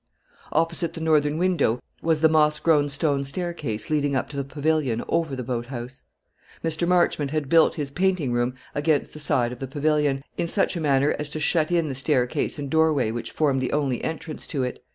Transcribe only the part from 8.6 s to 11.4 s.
against the side of the pavilion, in such a manner as to